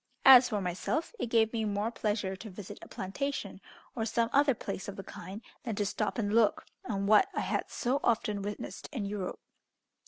[0.25, 3.61] As for myself, it gave me more pleasure to visit a plantation,
[3.95, 7.41] or some other place of the kind, than to stop and look on what I
[7.41, 9.39] had so often witnessed in Europe.